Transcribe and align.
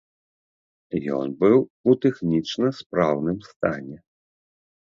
Ён 1.17 1.27
быў 1.43 1.57
у 1.93 1.95
тэхнічна 2.07 2.67
спраўным 2.81 3.39
стане. 3.51 3.97